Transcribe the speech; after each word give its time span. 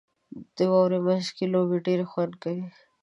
•د 0.55 0.57
واورې 0.71 0.99
مینځ 1.05 1.27
کې 1.35 1.45
لوبې 1.53 1.77
ډېرې 1.85 2.05
خوند 2.11 2.33
کوي. 2.43 2.67